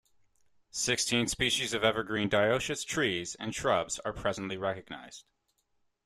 [0.71, 5.25] Sixteen species of evergreen dioecious trees and shrubs are presently recognized.